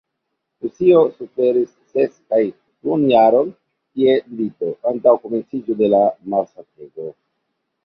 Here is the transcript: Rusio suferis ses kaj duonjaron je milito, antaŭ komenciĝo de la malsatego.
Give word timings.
Rusio 0.65 1.01
suferis 1.17 1.67
ses 1.91 2.15
kaj 2.31 2.39
duonjaron 2.55 3.53
je 4.05 4.17
milito, 4.31 4.73
antaŭ 4.95 5.17
komenciĝo 5.27 5.79
de 5.85 5.93
la 5.95 6.03
malsatego. 6.35 7.09